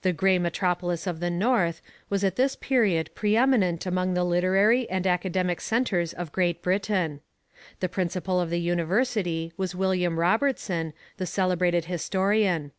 [0.00, 4.88] The 'grey metropolis of the North' was at this period pre eminent among the literary
[4.88, 7.20] and academic centres of Great Britain.
[7.80, 12.72] The principal of the university was William Robertson, the celebrated historian.